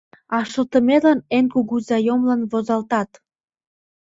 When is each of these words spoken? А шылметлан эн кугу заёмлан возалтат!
А 0.37 0.39
шылметлан 0.51 1.19
эн 1.37 1.45
кугу 1.53 1.77
заёмлан 1.87 2.41
возалтат! 2.51 3.11